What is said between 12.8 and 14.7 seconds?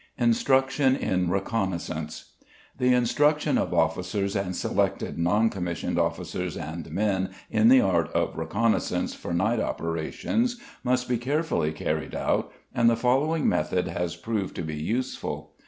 the following method has proved to